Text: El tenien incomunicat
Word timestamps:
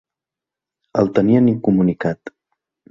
El 1.03 1.13
tenien 1.19 1.53
incomunicat 1.55 2.39